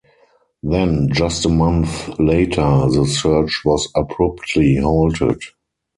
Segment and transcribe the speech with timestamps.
[0.63, 5.37] Then just a month later, the search was abruptly halted.